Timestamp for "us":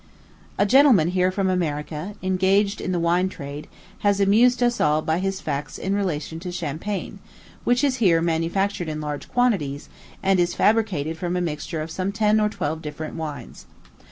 4.63-4.81